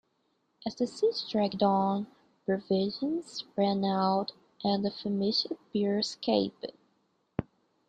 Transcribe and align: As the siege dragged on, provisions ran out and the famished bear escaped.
As 0.65 0.73
the 0.73 0.87
siege 0.87 1.29
dragged 1.29 1.61
on, 1.61 2.07
provisions 2.47 3.43
ran 3.55 3.85
out 3.85 4.31
and 4.63 4.83
the 4.83 4.89
famished 4.89 5.45
bear 5.71 5.99
escaped. 5.99 6.71